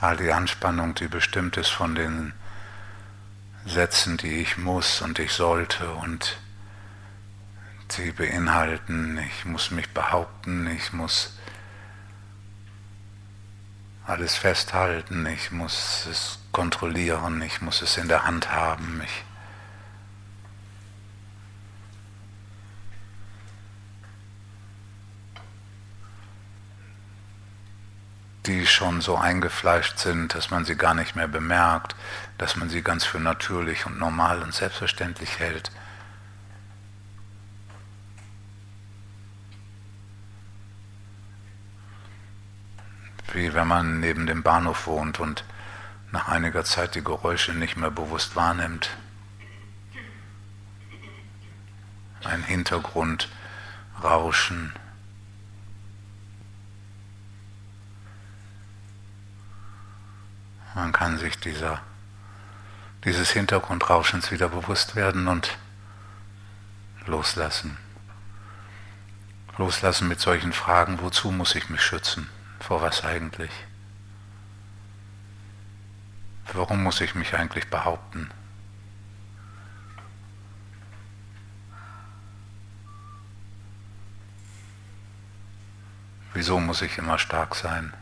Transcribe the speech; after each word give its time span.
all 0.00 0.16
die 0.16 0.32
Anspannung, 0.32 0.94
die 0.94 1.08
bestimmt 1.08 1.56
ist 1.56 1.70
von 1.70 1.94
den 1.94 2.32
Sätzen, 3.66 4.16
die 4.16 4.40
ich 4.40 4.56
muss 4.56 5.02
und 5.02 5.18
ich 5.18 5.32
sollte 5.32 5.90
und 5.90 6.38
sie 7.88 8.12
beinhalten, 8.12 9.18
ich 9.18 9.44
muss 9.44 9.70
mich 9.70 9.88
behaupten, 9.90 10.66
ich 10.68 10.92
muss 10.92 11.36
alles 14.06 14.34
festhalten, 14.34 15.26
ich 15.26 15.52
muss 15.52 16.06
es 16.10 16.38
kontrollieren, 16.52 17.42
ich 17.42 17.60
muss 17.60 17.82
es 17.82 17.96
in 17.96 18.08
der 18.08 18.24
Hand 18.24 18.50
haben. 18.50 19.02
Ich 19.04 19.24
die 28.50 28.66
schon 28.66 29.00
so 29.00 29.16
eingefleischt 29.16 29.98
sind, 29.98 30.34
dass 30.34 30.50
man 30.50 30.64
sie 30.64 30.74
gar 30.74 30.94
nicht 30.94 31.14
mehr 31.14 31.28
bemerkt, 31.28 31.94
dass 32.36 32.56
man 32.56 32.68
sie 32.68 32.82
ganz 32.82 33.04
für 33.04 33.20
natürlich 33.20 33.86
und 33.86 33.96
normal 33.98 34.42
und 34.42 34.52
selbstverständlich 34.52 35.38
hält. 35.38 35.70
Wie 43.32 43.54
wenn 43.54 43.68
man 43.68 44.00
neben 44.00 44.26
dem 44.26 44.42
Bahnhof 44.42 44.88
wohnt 44.88 45.20
und 45.20 45.44
nach 46.10 46.26
einiger 46.26 46.64
Zeit 46.64 46.96
die 46.96 47.04
Geräusche 47.04 47.52
nicht 47.52 47.76
mehr 47.76 47.92
bewusst 47.92 48.34
wahrnimmt. 48.34 48.90
Ein 52.24 52.42
Hintergrundrauschen. 52.42 54.72
Man 60.80 60.92
kann 60.92 61.18
sich 61.18 61.38
dieser, 61.38 61.82
dieses 63.04 63.30
Hintergrundrauschens 63.32 64.30
wieder 64.30 64.48
bewusst 64.48 64.96
werden 64.96 65.28
und 65.28 65.58
loslassen. 67.04 67.76
Loslassen 69.58 70.08
mit 70.08 70.20
solchen 70.20 70.54
Fragen, 70.54 71.02
wozu 71.02 71.32
muss 71.32 71.54
ich 71.54 71.68
mich 71.68 71.82
schützen? 71.82 72.30
Vor 72.60 72.80
was 72.80 73.04
eigentlich? 73.04 73.50
Warum 76.54 76.82
muss 76.82 77.02
ich 77.02 77.14
mich 77.14 77.34
eigentlich 77.34 77.68
behaupten? 77.68 78.30
Wieso 86.32 86.58
muss 86.58 86.80
ich 86.80 86.96
immer 86.96 87.18
stark 87.18 87.54
sein? 87.54 87.92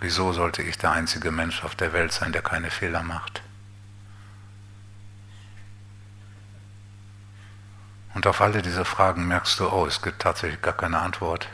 Wieso 0.00 0.32
sollte 0.32 0.62
ich 0.62 0.78
der 0.78 0.92
einzige 0.92 1.30
Mensch 1.30 1.64
auf 1.64 1.74
der 1.74 1.92
Welt 1.92 2.12
sein, 2.12 2.32
der 2.32 2.42
keine 2.42 2.70
Fehler 2.70 3.02
macht? 3.02 3.42
Und 8.14 8.26
auf 8.26 8.40
alle 8.40 8.62
diese 8.62 8.84
Fragen 8.84 9.26
merkst 9.26 9.60
du, 9.60 9.68
oh, 9.68 9.86
es 9.86 10.02
gibt 10.02 10.20
tatsächlich 10.20 10.62
gar 10.62 10.72
keine 10.72 10.98
Antwort. 10.98 11.48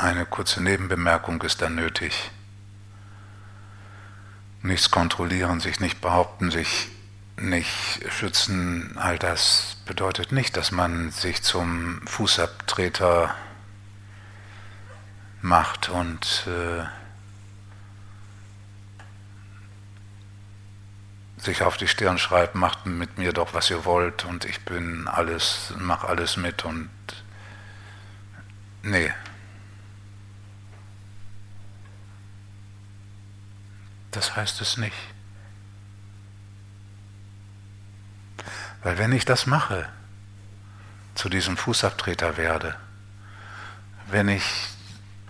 Eine 0.00 0.24
kurze 0.24 0.62
Nebenbemerkung 0.62 1.42
ist 1.42 1.60
da 1.60 1.68
nötig. 1.68 2.30
Nichts 4.62 4.90
kontrollieren, 4.90 5.60
sich 5.60 5.78
nicht 5.78 6.00
behaupten, 6.00 6.50
sich 6.50 6.88
nicht 7.36 8.00
schützen, 8.08 8.96
all 8.96 9.18
das 9.18 9.76
bedeutet 9.84 10.32
nicht, 10.32 10.56
dass 10.56 10.70
man 10.72 11.10
sich 11.10 11.42
zum 11.42 12.00
Fußabtreter 12.06 13.34
macht 15.42 15.90
und 15.90 16.46
äh, 16.46 16.84
sich 21.42 21.60
auf 21.62 21.76
die 21.76 21.88
Stirn 21.88 22.16
schreibt, 22.16 22.54
macht 22.54 22.86
mit 22.86 23.18
mir 23.18 23.34
doch, 23.34 23.52
was 23.52 23.68
ihr 23.68 23.84
wollt 23.84 24.24
und 24.24 24.46
ich 24.46 24.64
bin 24.64 25.08
alles, 25.08 25.74
mach 25.76 26.04
alles 26.04 26.38
mit 26.38 26.64
und 26.64 26.88
nee, 28.82 29.12
Das 34.10 34.36
heißt 34.36 34.60
es 34.60 34.76
nicht. 34.76 34.96
Weil 38.82 38.98
wenn 38.98 39.12
ich 39.12 39.24
das 39.24 39.46
mache, 39.46 39.88
zu 41.14 41.28
diesem 41.28 41.56
Fußabtreter 41.56 42.36
werde, 42.36 42.76
wenn 44.08 44.28
ich 44.28 44.44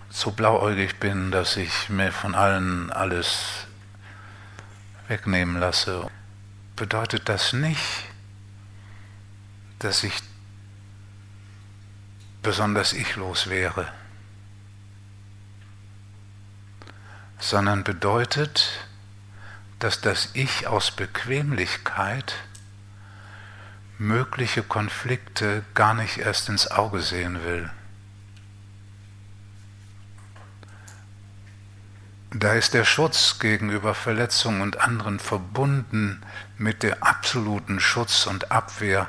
so 0.09 0.31
blauäugig 0.31 0.99
bin, 0.99 1.31
dass 1.31 1.57
ich 1.57 1.89
mir 1.89 2.13
von 2.13 2.35
allen 2.35 2.91
alles 2.91 3.67
wegnehmen 5.09 5.59
lasse, 5.59 6.09
bedeutet 6.77 7.29
das 7.29 7.53
nicht, 7.53 8.05
dass 9.81 10.05
ich 10.05 10.15
besonders 12.43 12.93
ichlos 12.93 13.49
wäre. 13.49 13.93
Sondern 17.41 17.85
bedeutet, 17.85 18.87
dass 19.79 20.01
das 20.01 20.31
Ich 20.35 20.67
aus 20.67 20.91
Bequemlichkeit 20.91 22.35
mögliche 23.99 24.63
Konflikte 24.63 25.65
gar 25.75 25.95
nicht 25.95 26.19
erst 26.19 26.49
ins 26.49 26.71
Auge 26.71 27.01
sehen 27.01 27.43
will. 27.45 27.71
Da 32.33 32.53
ist 32.53 32.75
der 32.75 32.85
Schutz 32.85 33.41
gegenüber 33.41 33.95
Verletzungen 33.95 34.63
und 34.63 34.81
anderen 34.81 35.19
verbunden 35.19 36.23
mit 36.59 36.83
der 36.85 37.03
absoluten 37.03 37.81
Schutz 37.81 38.27
und 38.27 38.53
Abwehr 38.53 39.09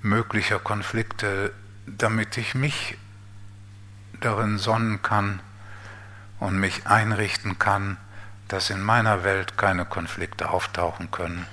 möglicher 0.00 0.60
Konflikte, 0.60 1.52
damit 1.86 2.36
ich 2.36 2.54
mich 2.54 2.96
darin 4.20 4.58
sonnen 4.58 5.02
kann, 5.02 5.40
und 6.42 6.58
mich 6.58 6.88
einrichten 6.88 7.60
kann, 7.60 7.98
dass 8.48 8.68
in 8.68 8.82
meiner 8.82 9.22
Welt 9.22 9.56
keine 9.56 9.84
Konflikte 9.84 10.50
auftauchen 10.50 11.12
können. 11.12 11.46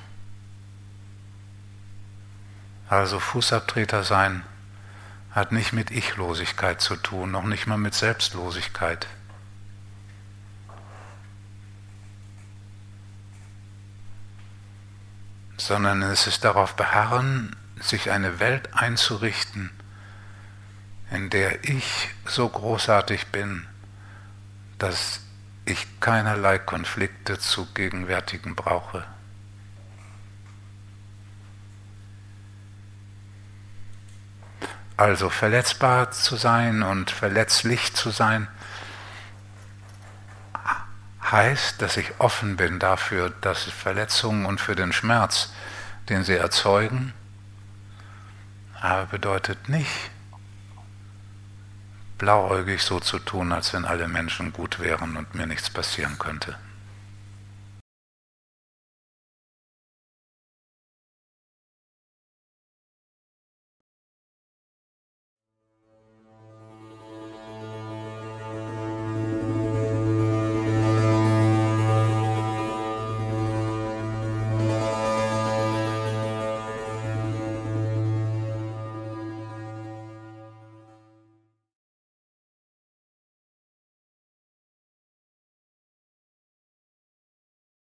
Also 2.89 3.19
Fußabtreter 3.19 4.03
sein 4.03 4.43
hat 5.29 5.51
nicht 5.51 5.73
mit 5.73 5.91
Ichlosigkeit 5.91 6.81
zu 6.81 6.95
tun, 6.95 7.29
noch 7.29 7.43
nicht 7.43 7.67
mal 7.67 7.77
mit 7.77 7.93
Selbstlosigkeit. 7.93 9.07
sondern 15.57 16.01
es 16.01 16.25
ist 16.25 16.45
darauf 16.45 16.75
beharren, 16.77 17.53
sich 17.79 18.11
eine 18.11 18.39
Welt 18.39 18.73
einzurichten, 18.73 19.69
in 21.11 21.29
der 21.29 21.65
ich 21.65 22.09
so 22.25 22.47
großartig 22.47 23.27
bin, 23.27 23.68
dass 24.79 25.21
ich 25.65 25.99
keinerlei 25.99 26.57
Konflikte 26.57 27.37
zu 27.37 27.67
gegenwärtigen 27.73 28.55
brauche. 28.55 29.05
Also 34.97 35.29
verletzbar 35.29 36.11
zu 36.11 36.35
sein 36.35 36.83
und 36.83 37.11
verletzlich 37.11 37.93
zu 37.93 38.09
sein, 38.09 38.47
heißt, 41.31 41.81
dass 41.81 41.97
ich 41.97 42.19
offen 42.19 42.57
bin 42.57 42.79
dafür, 42.79 43.29
dass 43.41 43.63
Verletzungen 43.63 44.45
und 44.45 44.59
für 44.59 44.75
den 44.75 44.91
Schmerz, 44.91 45.53
den 46.09 46.23
sie 46.23 46.35
erzeugen, 46.35 47.13
aber 48.81 49.05
bedeutet 49.05 49.69
nicht, 49.69 50.11
blauäugig 52.19 52.83
so 52.83 52.99
zu 52.99 53.17
tun, 53.17 53.51
als 53.51 53.73
wenn 53.73 53.85
alle 53.85 54.07
Menschen 54.07 54.53
gut 54.53 54.79
wären 54.79 55.17
und 55.17 55.33
mir 55.33 55.47
nichts 55.47 55.71
passieren 55.71 56.19
könnte. 56.19 56.55